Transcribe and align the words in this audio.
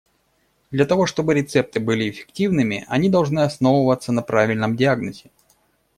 Для 0.71 0.87
того 0.87 1.05
чтобы 1.05 1.35
рецепты 1.35 1.79
были 1.79 2.09
эффективными, 2.09 2.85
они 2.87 3.07
должны 3.07 3.41
основываться 3.41 4.11
на 4.11 4.23
правильном 4.23 4.75
диагнозе. 4.75 5.29